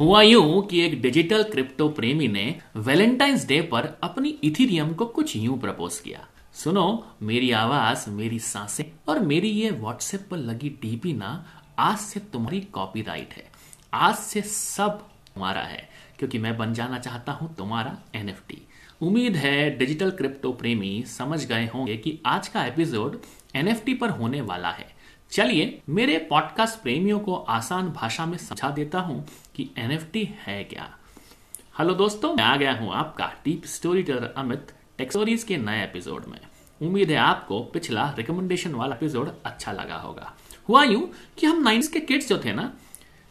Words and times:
हुआ 0.00 0.20
यूँ 0.22 0.66
कि 0.66 0.80
एक 0.80 1.02
डिजिटल 1.02 1.42
क्रिप्टो 1.42 1.88
प्रेमी 1.88 2.28
ने 2.28 2.60
वैलेंटाइंस 2.76 3.46
डे 3.46 3.60
पर 3.62 3.98
अपनी 4.02 4.28
इथीरियम 4.28 4.92
को 4.92 5.06
कुछ 5.06 5.36
यूँ 5.36 5.58
प्रपोज 5.58 5.98
किया। 5.98 6.28
सुनो, 6.52 7.06
मेरी 7.22 7.50
आवाज़, 7.50 8.10
मेरी 8.10 8.38
साँसें 8.38 8.84
और 9.08 9.20
मेरी 9.20 9.48
ये 9.48 9.70
व्हाट्सएप 9.70 10.28
पर 10.30 10.36
लगी 10.36 10.68
डीपी 10.68 11.12
ना, 11.12 11.46
आज 11.78 11.98
से 11.98 12.20
तुम्हारी 12.20 12.60
कॉपीराइट 12.60 13.34
है। 13.34 13.44
आज 13.94 14.14
से 14.14 14.42
सब 14.42 14.98
तुम्हारा 15.34 15.60
है, 15.60 15.88
क्योंकि 16.18 16.38
मैं 16.38 16.56
बन 16.58 16.74
जाना 16.74 16.98
चाहता 16.98 17.32
हूँ 17.32 17.54
तुम्हारा 17.56 17.98
एनएफटी। 18.14 18.62
उम्मीद 19.02 19.36
है 19.36 19.78
डिजिटल 19.78 20.10
क्रिप्टो 20.10 20.52
प्रेमी 20.52 21.02
समझ 21.02 21.44
गए 21.44 21.66
होंगे 21.66 21.96
कि 21.96 22.18
आज 22.26 22.48
का 22.48 22.64
एपिसोड 22.64 23.20
एनएफटी 23.56 23.94
पर 23.94 24.10
होने 24.10 24.40
वाला 24.40 24.70
है। 24.70 24.86
चलिए, 25.30 25.82
मेरे 25.88 26.18
पॉडकास्ट 26.18 26.82
प्रेमियों 26.82 27.20
को 27.20 27.34
आसान 27.34 27.88
भाषा 27.88 28.26
में 28.26 28.38
समझा 28.38 28.70
देता 28.70 29.00
हूँ। 29.00 29.26
कि 29.58 29.68
एनएफटी 29.78 30.22
है 30.40 30.62
क्या? 30.64 30.88
हेलो 31.78 31.94
दोस्तों, 31.94 32.32
मैं 32.34 32.44
आ 32.44 32.56
गया 32.56 32.72
हूँ 32.72 32.92
आपका 32.94 33.26
deep 33.44 33.64
story 33.66 34.02
teller 34.02 34.34
Amit 34.36 34.70
tech stories 34.98 35.44
के 35.44 35.56
नए 35.56 35.82
एपिसोड 35.84 36.26
में। 36.26 36.38
उम्मीद 36.80 37.10
है 37.10 37.16
आपको 37.16 37.60
पिछला 37.72 38.04
रिकमेंडेशन 38.18 38.74
वाला 38.74 38.96
एपिसोड 38.96 39.30
अच्छा 39.46 39.72
लगा 39.72 39.96
होगा। 39.96 40.32
हुआ 40.68 40.84
यूँ 40.84 41.10
कि 41.38 41.46
हम 41.46 41.62
नाइन्स 41.62 41.88
के 41.88 42.00
किड्स 42.00 42.28
जो 42.28 42.38
थे 42.44 42.52
ना, 42.52 42.72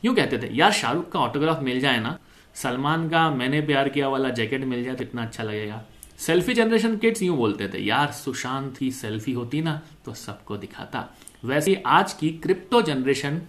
यूँ 0.04 0.16
कहते 0.16 0.38
थे, 0.38 0.54
यार 0.54 0.72
शाहरुख 0.74 1.12
का 1.12 1.20
ऑटोग्राफ 1.20 1.64
मिल 1.64 1.80
जाए 1.80 2.00
ना, 2.00 2.18
सलमान 2.56 3.10
का 3.10 3.30
मैंने 3.32 3.62
प्यार 3.62 3.90
किया 3.90 4.10
वाला 4.10 4.30
जैकेट 4.32 4.66
मिल 4.66 4.84
जाए 4.84 4.96
तो 4.96 5.04
इतना 5.04 5.24
अच्छा 5.24 5.44
लगेगा। 5.44 5.82
सेल्फी 6.20 6.54
जनरेशन 6.54 6.98
किड्स 6.98 7.22
यूँ 7.22 7.38
बोलते 7.38 7.68
थे, 7.70 7.80
यार 7.80 8.12
सुशांत 8.14 8.78
की 8.78 8.92
सेल्फी 8.94 9.34
होती 9.34 9.62
ना 9.62 9.82
तो 10.06 10.14
सबको 10.16 10.58
दिखाता। 10.58 11.10
वैसे 11.46 11.82
आज 11.88 12.14
की 12.14 12.30
क्रिप्टो 12.44 12.82
जनरेशन 12.82 13.42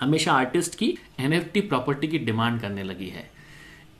हमेशा 0.00 0.32
आर्टिस्ट 0.32 0.74
की 0.74 0.98
एनएफटी 1.20 1.60
प्रॉपर्टी 1.60 2.08
की 2.08 2.18
डिमांड 2.18 2.60
करने 2.60 2.82
लगी 2.82 3.08
है। 3.08 3.30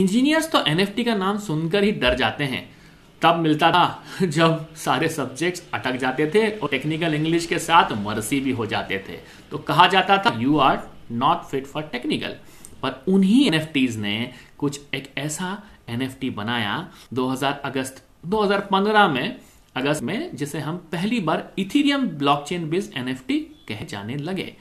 इंजीनियर्स 0.00 0.50
तो 0.50 0.64
एनएफटी 0.66 1.04
का 1.04 1.14
नाम 1.14 1.38
सुनकर 1.38 1.82
ही 1.82 1.92
डर 1.92 2.14
जाते 2.14 2.44
हैं। 2.44 2.76
तब 3.22 3.36
मिलता 3.36 3.70
था 3.70 4.04
जब 4.22 4.74
सारे 4.74 5.08
सब्जेक्ट्स 5.08 5.62
अटक 5.74 5.92
जाते 5.92 6.26
थे 6.34 6.50
और 6.50 6.68
टेक्निकल 6.68 7.14
इंग्लिश 7.14 7.46
के 7.46 7.58
साथ 7.58 7.92
मरसी 7.92 8.40
भी 8.40 8.50
हो 8.50 8.66
जाते 8.66 9.04
थे। 9.08 9.18
तो 9.50 9.58
कहा 9.58 9.86
जाता 9.86 10.18
था 10.18 10.40
you 10.40 10.58
are 10.58 10.90
not 11.10 11.42
fit 11.42 11.66
for 11.66 11.82
technical 11.82 12.36
पर 12.82 13.04
उन्हीं 13.08 13.46
एनएफटीज 13.46 13.96
ने 13.96 14.32
कुछ 14.58 14.80
एक 14.94 15.12
ऐसा 15.18 15.62
एनएफटी 15.88 16.30
बनाया 16.30 16.92
2000 17.12 17.60
अगस्त 17.64 18.04
2015 18.26 19.08
में, 19.08 19.36
अगस्त 19.76 20.02
में, 20.02 20.36
जिसे 20.36 20.58
हम 20.58 20.76
पहली 20.76 21.20
बार 21.20 21.52
इथीरियम 21.58 22.06
ब्लॉकचेन 22.08 22.70
बेस्ड 22.70 22.96
एनएफटी 22.96 23.38
कहे 23.38 23.86
जाने 23.86 24.16
लगे। 24.16 24.56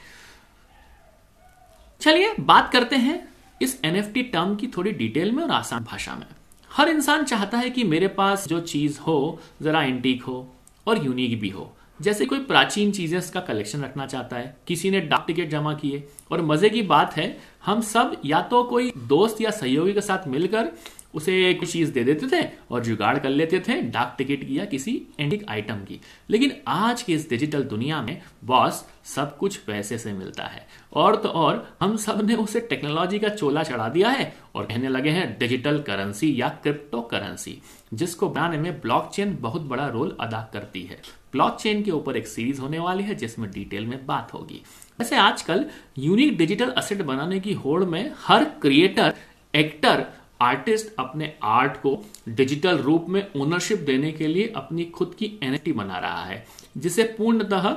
चलिए 2.03 2.33
बात 2.39 2.71
करते 2.71 2.95
हैं 2.95 3.27
इस 3.61 3.79
एनएफटी 3.85 4.21
टर्म 4.23 4.55
की 4.55 4.67
थोड़ी 4.67 4.91
डिटेल 4.91 5.31
में 5.31 5.43
और 5.43 5.51
आसान 5.51 5.83
भाषा 5.83 6.15
में। 6.15 6.25
हर 6.71 6.89
इंसान 6.89 7.23
चाहता 7.23 7.57
है 7.57 7.69
कि 7.69 7.83
मेरे 7.83 8.07
पास 8.07 8.47
जो 8.47 8.59
चीज़ 8.59 8.99
हो, 8.99 9.39
जरा 9.61 9.83
एंटीक 9.83 10.23
हो 10.23 10.55
और 10.87 11.05
यूनिक 11.05 11.39
भी 11.39 11.49
हो। 11.49 11.71
जैसे 12.01 12.25
कोई 12.25 12.39
प्राचीन 12.39 12.91
चीज़ें 12.91 13.21
का 13.31 13.39
कलेक्शन 13.39 13.83
रखना 13.83 14.05
चाहता 14.05 14.35
है, 14.35 14.57
किसी 14.67 14.91
ने 14.91 14.99
डाक 15.01 15.23
टिकट 15.27 15.49
जमा 15.49 15.73
किए। 15.73 16.03
और 16.31 16.41
मज़े 16.41 16.69
की 16.69 16.81
बात 16.81 17.15
है, 17.17 17.37
हम 17.65 17.81
सब 17.81 18.17
या 18.25 18.41
तो 18.41 18.63
कोई 18.63 18.91
दोस्त 18.97 19.41
या 19.41 19.51
सहयोगी 19.51 19.93
के 19.93 20.01
साथ 20.01 20.27
मिलकर 20.27 20.71
उसे 21.13 21.53
कुछ 21.53 21.71
चीज़ 21.71 21.91
दे 21.91 22.03
देते 22.03 22.27
थे 22.27 22.47
और 22.71 22.83
जुगाड़ 22.83 23.17
कर 23.19 23.29
लेते 23.29 23.59
थे, 23.59 23.81
डाक 23.81 24.15
टिकट 24.17 24.47
की 24.47 24.59
या 24.59 24.65
किसी 24.65 25.01
एंटिक 25.19 25.45
आइटम 25.49 25.75
की। 25.75 25.99
लेकिन 26.29 26.51
आज 26.67 27.01
की 27.01 27.13
इस 27.13 27.29
डिजिटल 27.29 27.63
दुनिया 27.63 28.01
में 28.01 28.21
बॉस 28.43 28.85
सब 29.05 29.37
कुछ 29.37 29.57
पैसे 29.57 29.97
से 29.97 30.13
मिलता 30.13 30.43
है। 30.43 30.67
और 30.93 31.15
तो 31.15 31.29
और, 31.29 31.77
हम 31.81 31.97
सबने 31.97 32.35
उसे 32.35 32.59
टेक्नोलॉजी 32.59 33.19
का 33.19 33.29
चोला 33.29 33.63
चढ़ा 33.63 33.89
दिया 33.89 34.09
है 34.09 34.35
और 34.55 34.65
कहने 34.65 34.89
लगे 34.89 35.09
हैं 35.09 35.37
डिजिटल 35.39 35.79
करेंसी 35.79 36.41
या 36.41 36.49
क्रिप्टो 36.49 37.01
करेंसी 37.01 37.61
जिसको 37.93 38.29
बनाने 38.29 38.57
में 38.57 38.81
ब्लॉकचेन 38.81 39.37
बहुत 39.41 39.61
बड़ा 39.61 39.87
रोल 39.87 40.17
अदा 40.19 40.49
करती 40.53 40.83
है। 40.83 41.01
ब्लॉकचेन 41.31 41.83
के 41.83 41.91
ऊपर 41.91 42.17
एक 42.17 42.27
सीरीज़ 42.27 42.61
होने 42.61 42.79
वाली 42.79 43.03
है, 43.03 43.15
जिसमें 43.15 43.51
डिटेल 43.51 43.85
में 43.85 44.05
बात 44.05 44.33
होगी। 44.33 44.61
वैसे 44.99 45.15
आजकल 45.15 45.65
यूनिक 45.97 46.37
डिजिटल 46.37 46.69
असेट 46.71 47.01
बनाने 47.01 47.39
की 47.39 47.53
होड़ 47.53 47.83
में 47.83 48.11
हर 48.17 48.43
क्रिएटर 48.43 49.13
एक्टर 49.55 50.05
आर्टिस्ट 50.39 50.93
अपने 50.99 51.33
आर्ट 51.43 51.77
को 51.81 52.01
डिजिटल 52.29 52.77
रूप 52.79 53.05
में 53.09 53.25
ओनरशिप 53.35 53.79
देने 53.85 54.11
के 54.11 54.27
लिए 54.27 54.51
अपनी 54.55 54.85
खुद 54.95 55.15
की 55.19 55.31
एनएफटी 55.43 55.71
बना 55.73 55.97
रहा 55.99 56.23
है 56.23 56.45
जिसे 56.77 57.03
पूर्णतः 57.17 57.75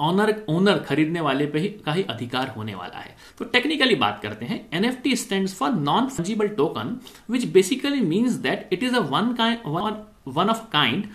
ऑनर 0.00 0.34
ओनर 0.48 0.78
खरीदने 0.78 1.20
वाले 1.20 1.46
पे 1.46 1.58
ही 1.58 1.68
का 1.86 1.92
ही 1.92 2.02
अधिकार 2.10 2.48
होने 2.48 2.74
वाला 2.74 2.98
है 2.98 3.14
तो 3.38 3.44
टेक्निकली 3.44 3.94
बात 3.94 4.20
करते 4.22 4.46
हैं 4.46 4.66
N 4.74 4.84
F 4.84 4.96
T 5.02 5.14
stand 5.16 5.48
for 5.48 5.70
non 5.72 6.08
fungible 6.08 6.48
token 6.60 6.96
which 7.30 7.44
basically 7.52 8.00
means 8.00 8.32
that 8.46 8.68
it 8.72 8.82
is 8.82 8.96
a 8.96 9.00
one 9.10 9.32
kind 9.34 10.02
one 10.28 10.48
of 10.48 10.64
kind 10.72 11.06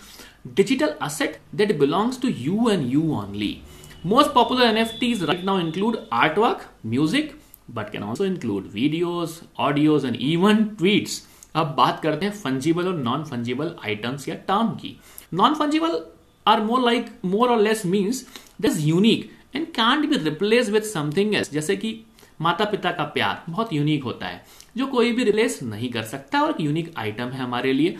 digital 0.55 0.95
asset 1.01 1.39
that 1.53 1.77
belongs 1.77 2.17
to 2.17 2.31
you 2.31 2.69
and 2.69 2.89
you 2.89 3.13
only. 3.13 3.63
Most 4.03 4.33
popular 4.33 4.65
NFTs 4.65 5.27
right 5.27 5.43
now 5.43 5.57
include 5.57 6.07
artwork, 6.11 6.61
music, 6.83 7.35
but 7.69 7.89
can 7.91 8.03
also 8.03 8.25
include 8.25 8.69
videos 8.73 9.39
audios 9.59 10.05
and 10.05 10.15
even 10.15 10.63
tweets 10.77 11.25
अब 11.55 11.73
बात 11.77 11.99
करते 11.99 12.25
हैं 12.25 12.33
fungible 12.33 12.87
और 12.87 12.97
non 12.97 13.23
fungible 13.25 13.75
items 13.85 14.27
या 14.29 14.35
term 14.47 14.69
की। 14.71 14.95
Non 15.33 15.55
fungible 15.55 16.01
are 16.45 16.61
more 16.63 16.81
like 16.81 17.07
more 17.25 17.49
or 17.49 17.61
less 17.61 17.85
means 17.85 18.25
this 18.61 18.79
unique 18.79 19.29
and 19.55 19.65
can't 19.67 20.09
be 20.09 20.17
replace 20.19 20.69
with 20.69 20.83
something 20.83 21.35
else 21.35 21.51
जैसे 21.51 21.75
कि 21.75 21.99
माता 22.41 22.65
पिता 22.65 22.91
का 22.91 23.03
प्यार 23.05 23.43
बहुत 23.49 23.71
यूनिक 23.73 24.03
होता 24.03 24.27
है, 24.27 24.43
जो 24.77 24.85
कोई 24.87 25.11
भी 25.11 25.23
रिप्लेस 25.23 25.59
नहीं 25.63 25.89
कर 25.91 26.03
सकता 26.03 26.41
और 26.41 26.55
यूनिक 26.61 26.93
आइटम 26.97 27.29
है 27.29 27.39
हमारे 27.39 27.73
लिए। 27.73 27.95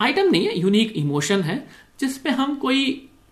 आइटम 0.00 0.30
नहीं 0.30 0.46
है 0.46 0.58
यूनिक 0.58 0.92
इमोशन 0.96 1.40
है 1.40 1.56
जिसपे 2.00 2.30
हम 2.30 2.54
कोई 2.56 2.84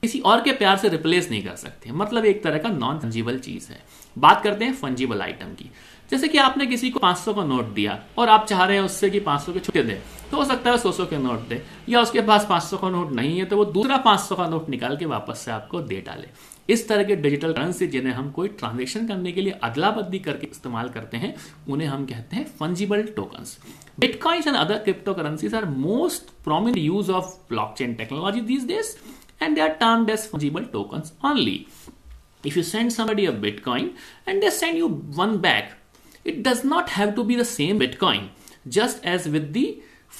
किसी 0.02 0.18
और 0.20 0.40
के 0.40 0.52
प्यार 0.52 0.76
से 0.76 0.88
रिप्लेस 0.88 1.30
नहीं 1.30 1.42
कर 1.42 1.56
सकते। 1.56 1.92
मतलब 1.92 2.24
एक 2.24 2.42
तरह 2.44 2.58
का 2.58 2.68
नॉन 2.68 2.98
फंजिबल 2.98 3.38
चीज़ 3.38 3.70
है। 3.70 3.80
बात 4.18 4.42
करते 4.42 4.64
हैं 4.64 4.74
फंजिबल 4.74 5.22
आइटम 5.22 5.54
की। 5.54 5.70
जैसे 6.10 6.28
कि 6.28 6.38
आपने 6.38 6.66
किसी 6.66 6.90
को 6.90 7.00
500 7.00 7.32
का 7.34 7.44
नोट 7.44 7.72
दिया 7.74 7.98
और 8.18 8.28
आप 8.28 8.44
चाह 8.46 8.64
रहे 8.64 8.76
हैं 8.76 8.84
उससे 8.84 9.10
कि 9.10 9.20
500 9.20 9.52
के 9.52 9.60
छुट्टे 9.60 9.82
दे 9.82 10.00
तो 10.30 10.36
हो 10.36 10.44
सकता 10.44 10.70
है 10.70 10.78
सौ 10.78 10.92
सौ 10.92 11.04
के 11.06 11.18
नोट 11.18 11.48
दे, 11.48 11.62
या 11.88 12.00
उसके 12.00 12.20
पास 12.20 12.46
500 12.50 12.78
का 12.80 12.88
नोट 12.90 13.12
नहीं 13.12 13.38
है 13.38 13.44
तो 13.44 13.56
वो 13.56 13.64
दूसरा 13.66 14.02
500 14.04 14.36
का 14.36 14.46
नोट 14.48 14.68
निकाल 14.68 14.96
के 14.96 15.06
वापस 15.06 15.38
से 15.38 15.50
आपको 15.50 15.80
दे 15.82 16.00
डाले। 16.06 16.28
इस 16.68 16.88
तरह 16.88 17.04
के 17.04 17.16
डिजिटल 17.16 17.52
करेंसी 17.52 17.86
जिन्हें 17.86 18.12
हम 18.14 18.30
कोई 18.30 18.48
ट्रांजेक्शन 18.60 19.06
करने 19.08 19.32
के 19.32 19.40
लिए 19.40 19.52
अदला 19.62 19.90
बदली 19.90 20.18
करके 20.18 20.46
इस्तेमाल 20.46 20.88
करते 20.88 21.16
हैं, 21.16 21.34
उन्हें 21.68 21.88
हम 21.88 22.06
कहते 22.06 22.36
हैं 22.36 22.44
fungible 22.58 23.02
tokens 23.16 23.58
bitcoins 24.00 24.46
and 24.46 24.56
other 24.56 24.78
crypto 24.78 25.14
currencies 25.14 25.54
are 25.54 25.64
most 25.76 26.30
prominent 26.44 26.78
use 26.78 27.10
of 27.12 27.36
blockchain 27.48 27.94
technology 27.94 28.40
these 28.42 28.66
days 28.66 28.96
and 29.44 29.58
they 29.58 29.62
are 29.62 29.74
termed 29.80 30.10
as 30.12 30.22
fungible 30.28 30.66
tokens 30.74 31.08
only. 31.30 31.56
If 32.46 32.56
you 32.56 32.62
send 32.62 32.92
somebody 32.92 33.26
a 33.26 33.32
Bitcoin 33.32 33.90
and 34.26 34.42
they 34.42 34.50
send 34.50 34.78
you 34.78 34.88
one 35.20 35.38
back, 35.38 35.72
it 36.24 36.42
does 36.42 36.64
not 36.64 36.90
have 36.90 37.14
to 37.16 37.24
be 37.24 37.36
the 37.36 37.44
same 37.44 37.80
Bitcoin, 37.80 38.28
just 38.68 39.04
as 39.04 39.28
with 39.28 39.52
the 39.52 39.66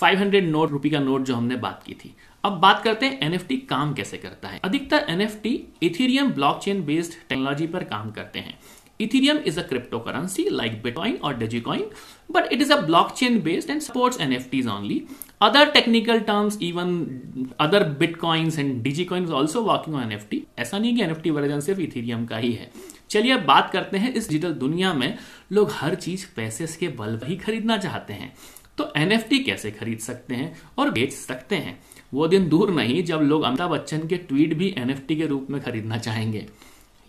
500 0.00 0.40
note 0.42 0.70
rupee 0.70 0.90
का 0.90 0.98
note 1.00 1.22
जो 1.24 1.34
हमने 1.34 1.56
बात 1.56 1.82
की 1.86 1.94
थी 2.00 2.14
अब 2.44 2.58
बात 2.60 2.82
करते 2.84 3.06
हैं 3.06 3.18
एनएफटी 3.26 3.56
काम 3.70 3.92
कैसे 3.94 4.16
करता 4.18 4.48
है 4.48 4.60
अधिकतर 4.64 5.06
NFT 5.08 5.52
Ethereum 5.82 6.30
blockchain 6.32 6.84
based 6.86 7.12
technology 7.28 7.66
पर 7.76 7.84
काम 7.92 8.10
करते 8.18 8.38
हैं 8.38 8.58
Ethereum 8.98 9.42
is 9.44 9.58
a 9.58 9.62
cryptocurrency 9.62 10.50
like 10.50 10.82
Bitcoin 10.82 11.18
or 11.22 11.34
Dogecoin, 11.34 11.92
but 12.30 12.50
it 12.50 12.62
is 12.62 12.70
a 12.70 12.78
blockchain 12.78 13.42
based 13.42 13.68
and 13.68 13.82
supports 13.82 14.16
NFTs 14.16 14.66
only. 14.66 15.06
Other 15.40 15.70
technical 15.70 16.20
terms, 16.20 16.56
even 16.60 17.52
other 17.60 17.84
Bitcoins 17.84 18.56
and 18.56 18.82
Dogecoins 18.82 19.30
also 19.30 19.62
working 19.62 19.94
on 19.94 20.10
NFT. 20.10 20.38
ऐसा 20.58 20.78
नहीं 20.78 20.96
कि 20.96 21.02
NFT 21.02 21.30
version 21.30 21.60
सिर्फ़ 21.60 21.80
Ethereum 21.80 22.28
का 22.28 22.36
ही 22.36 22.52
है। 22.52 22.70
चलिए 23.10 23.32
अब 23.32 23.40
बात 23.40 23.70
करते 23.72 23.98
हैं 23.98 24.12
इस 24.12 24.28
डिजिटल 24.28 24.52
दुनिया 24.52 24.94
में 24.94 25.18
लोग 25.52 25.70
हर 25.72 25.94
चीज़ 25.94 26.26
पैसे 26.36 26.66
के 26.66 26.88
बल 26.88 27.20
ही 27.24 27.36
खरीदना 27.36 27.76
चाहते 27.76 28.12
हैं। 28.12 28.32
तो 28.78 28.92
एनएफटी 28.96 29.38
कैसे 29.38 29.70
खरीद 29.70 29.98
सकते 29.98 30.34
हैं 30.34 30.56
और 30.78 30.90
बेच 30.90 31.12
सकते 31.12 31.56
हैं? 31.56 31.80
वो 32.14 32.28
दिन 32.28 32.48
दूर 32.48 32.70
नहीं 32.70 33.04
जब 33.04 33.20
लोग 33.20 33.42
अमिताभ 33.42 33.70
बच्चन 33.70 34.06
के 34.06 34.16
ट्वीट 34.16 34.54
भी 34.54 34.74
एनएफटी 34.78 35.16
के 35.16 35.26
रूप 35.26 35.46
में 35.50 35.60
खरीदना 35.60 35.98
चाहेंगे। 35.98 36.46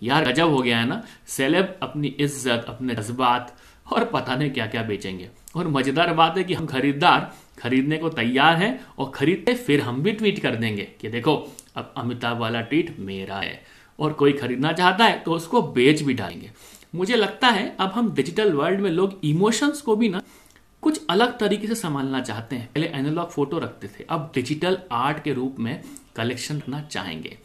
यार 0.04 0.31
गजब 0.31 0.50
हो 0.50 0.62
गया 0.62 0.80
है 0.80 0.88
ना? 0.88 1.04
सेलेब 1.28 1.80
अपनी 1.81 2.07
इज़्ज़त 2.07 2.66
अपने 2.68 2.96
जज्बात 2.96 3.57
और 3.94 4.06
पता 4.06 4.36
नहीं 4.36 4.52
क्या 4.52 4.66
क्या 4.66 4.84
बेचेंगे। 4.84 5.30
और 5.57 5.68
मज़ेदार 5.69 6.13
बात 6.13 6.38
है 6.38 6.44
कि 6.44 6.54
हम 6.54 6.65
खरीदार 6.65 7.31
खरीदने 7.59 7.98
को 7.98 8.09
तैयार 8.12 8.56
हैं 8.56 8.80
और 8.98 9.12
खरीदते 9.15 9.54
फिर 9.56 9.81
हम 9.81 10.01
भी 10.04 10.12
ट्वीट 10.13 10.39
कर 10.39 10.56
देंगे 10.56 10.88
कि 11.01 11.09
देखो, 11.09 11.36
अब 11.75 11.94
अमिताभ 11.98 12.38
वाला 12.38 12.62
ट्वीट 12.63 12.95
मेरा 13.00 13.38
है 13.38 13.62
और 14.00 14.13
कोई 14.13 14.33
खरीदना 14.33 14.71
चाहता 14.74 15.06
है 15.06 15.19
तो 15.19 15.31
उसको 15.33 15.62
बेच 15.74 16.01
भी 16.01 16.13
डालेंगे। 16.13 16.51
मुझे 16.95 17.15
लगता 17.15 17.48
है 17.50 17.75
अब 17.80 17.92
हम 17.92 18.13
डिजिटल 18.13 18.54
वर्ल्ड 18.54 18.80
में 18.80 18.89
लोग 18.92 19.19
इमोशंस 19.25 19.81
को 19.81 19.95
भी 19.95 20.09
ना 20.09 20.21
कुछ 20.83 21.01
अलग 21.09 21.38
तरीके 21.39 21.68
से 21.68 21.75
संभालना 21.75 22.21
चाहते 22.21 22.56
हैं। 22.56 22.69
पहले 22.74 22.88
एनालॉग 22.89 23.30
फ़ोटो 23.31 23.59
रखते 23.59 23.88
थे, 23.89 24.06
अब 24.09 24.31
डिजिटल 24.36 24.77
आर्ट 24.92 25.24
के 25.24 25.33
रूप 25.33 25.56
में 25.59 25.81
कलेक्शन 26.15 26.57
रखना 26.57 26.81
चाहेंगे। 26.81 27.38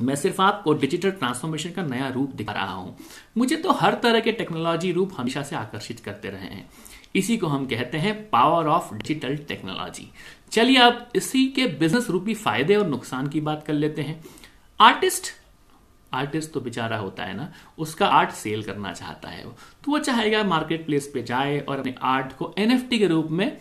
मैं 0.00 0.14
सिर्फ़ 0.16 0.40
आपको 0.42 0.72
डिजिटल 0.74 1.10
ट्रांसफॉर्मेशन 1.10 1.70
का 1.70 1.82
नया 1.84 2.08
रूप 2.08 2.34
दिखा 2.34 2.52
रहा 2.52 2.72
हूँ। 2.72 2.96
मुझे 3.36 3.56
तो 3.56 3.72
हर 3.72 3.94
तरह 3.94 4.20
के 4.20 4.32
टेक्नोलॉजी 4.32 4.92
रूप 4.92 5.12
हमेशा 5.16 5.42
से 5.42 5.56
आकर्षित 5.56 6.00
करते 6.00 6.30
रहे 6.30 6.46
हैं। 6.46 6.68
इसी 7.16 7.36
को 7.36 7.46
हम 7.46 7.66
कहते 7.66 7.98
हैं 7.98 8.14
पावर 8.30 8.66
ऑफ़ 8.66 8.94
डिजिटल 8.94 9.36
टेक्नोलॉजी 9.38 10.10
चलिए 10.52 10.78
अब 10.78 11.06
इसी 11.16 11.46
के 11.48 11.66
बिज़नेस 11.78 12.10
रूपी 12.10 12.34
फ़ायदे 12.36 12.76
और 12.76 12.86
नुकसान 12.88 13.26
की 13.28 13.40
बात 13.40 13.64
कर 13.66 13.72
लेते 13.72 14.02
हैं। 14.02 14.22
आर्टिस्ट 14.80 15.36
आर्टिस्ट 16.12 16.52
तो 16.52 16.60
बेचारा 16.60 16.96
होता 16.96 17.24
है 17.24 17.36
ना, 17.36 17.52
उसका 17.78 18.06
आर्ट 18.08 18.30
सेल 18.32 18.62
करना 18.62 18.92
चाहता 18.92 19.28
है 19.28 19.44
वो। 19.44 19.50
तो 19.84 19.90
वो 19.92 19.98
चाहेगा 19.98 20.42
मार्केट 20.44 20.86
प्लेस 20.86 21.10
पे 21.14 21.22
जाए 21.22 21.58
और 21.60 21.78
अपने 21.78 21.94
आर्ट 22.02 22.32
को 22.32 22.54
एनएफटी 22.58 22.98
के 22.98 23.06
रूप 23.06 23.28
में 23.30 23.58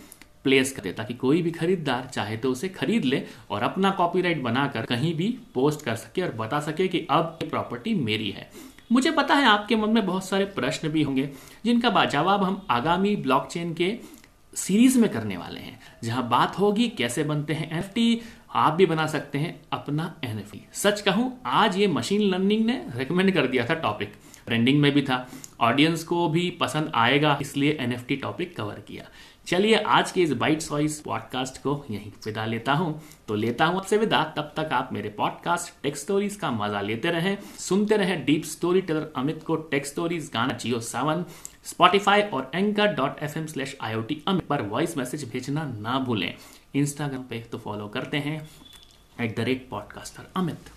प्लेस 0.47 0.71
कर 0.71 0.81
दे, 0.81 0.91
ताकि 0.93 1.13
कोई 1.15 1.41
भी 1.41 1.51
खरीददार 1.51 2.09
चाहे 2.13 2.37
तो 2.37 2.51
उसे 2.51 2.69
खरीद 2.71 3.05
ले 3.05 3.23
और 3.49 3.63
अपना 3.63 3.91
कॉपीराइट 3.93 4.41
बनाकर 4.43 4.85
कहीं 4.85 5.13
भी 5.15 5.27
पोस्ट 5.53 5.85
कर 5.85 5.95
सके 5.97 6.21
और 6.21 6.31
बता 6.35 6.59
सके 6.61 6.87
कि 6.87 7.05
अब 7.09 7.39
ये 7.43 7.49
प्रॉपर्टी 7.49 7.93
मेरी 7.95 8.29
है। 8.31 8.49
मुझे 8.91 9.11
पता 9.11 9.35
है 9.35 9.45
आपके 9.45 9.75
मन 9.75 9.89
में 9.89 10.05
बहुत 10.05 10.25
सारे 10.25 10.45
प्रश्न 10.53 10.89
भी 10.89 11.01
होंगे, 11.03 11.29
जिनका 11.65 12.05
जवाब 12.05 12.43
हम 12.43 12.61
आगामी 12.69 13.15
ब्लॉकचेन 13.17 13.73
के 13.73 13.97
सीरीज़ 14.53 14.97
में 14.99 15.09
करने 15.09 15.37
वाले 15.37 15.59
हैं, 15.59 15.79
जहाँ 16.03 16.27
बात 16.29 16.57
होगी 16.59 16.87
कैसे 16.89 17.23
बनते 17.23 17.53
हैं 17.53 17.69
एनएफटी 17.71 18.21
आप 18.55 18.73
भी 18.73 18.85
बना 18.85 19.05
सकते 19.07 19.37
हैं 19.37 19.59
अपना 19.71 20.13
एनएफटी 20.23 20.61
सच 20.73 21.01
कहूँ, 21.01 21.31
आज 21.45 21.77
ये 21.77 21.87
मशीन 21.87 22.21
लर्निंग 22.21 22.65
ने 22.65 22.81
रिकमेंड 22.95 23.33
कर 23.33 23.47
दिया 23.47 23.65
था 23.65 23.73
टॉपिक 23.75 24.13
ट्रेंडिंग 24.47 24.81
में 24.81 24.91
भी 24.91 25.01
था। 25.01 25.27
ऑडियंस 25.61 26.03
को 26.03 26.27
भी 26.29 26.49
पसंद 26.59 26.91
आएगा, 26.95 27.37
इसलिए 27.41 27.77
एनएफटी 27.81 28.15
टॉपिक 28.15 28.55
कवर 28.57 28.79
किया। 28.87 29.09
चलिए, 29.47 29.75
आज 29.75 30.11
के 30.11 30.21
इस 30.21 30.31
बाइट 30.33 30.61
सॉइस 30.61 30.99
पॉडकास्ट 31.01 31.61
को 31.61 31.85
यहीं 31.91 32.11
विदा 32.25 32.45
लेता 32.45 32.73
हूँ। 32.73 33.01
तो 33.27 33.35
लेता 33.35 33.65
हूँ, 33.65 33.77
आपसे 33.77 33.97
विदा। 33.97 34.23
तब 34.37 34.51
तक 34.57 34.73
आप 34.73 34.89
मेरे 34.93 35.09
पॉडकास्ट 35.09 35.73
टेक्स 35.83 36.01
स्टोरीज 36.01 36.35
का 36.35 36.51
मज़ा 36.51 36.81
लेते 36.81 37.11
रहें। 37.11 37.37
सुनते 37.59 37.97
रहें 37.97 38.23
डीप 38.25 38.43
स्टोरी 38.45 38.81
टेलर 38.81 39.11
अमित 39.15 39.43
को 39.43 39.55
tech 39.71 39.89
stories 39.89 40.29
Gaana 40.33 40.53
Jio 40.53 40.79
Saavn 40.81 41.25
Spotify 41.65 42.21
और 42.23 42.51
anchor 42.55 42.93
dot 42.95 43.23
F 43.23 43.37
M 43.39 43.45
slash 43.45 43.77
I 43.81 43.95
O 43.95 44.01
T 44.01 44.21
Amit 44.27 44.47
पर 44.47 44.61
वॉइस 44.61 44.97
मैसेज 44.97 45.29
भेजना 45.31 45.63
ना 45.79 45.99
भूलें। 45.99 46.33
इंस्टाग्राम 46.75 47.23
पे 47.23 47.39
तो 47.51 47.57
फॉलो 47.57 47.87
करते 47.87 48.17
हैं। 48.17 48.39
At 49.21 49.35
the 49.37 49.39
rate 49.39 49.67
podcaster 49.69 50.31
Amit. 50.35 50.76